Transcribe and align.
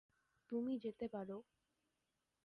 তুমি 0.49 0.73
যেতে 0.83 1.05
পারো! 1.07 1.37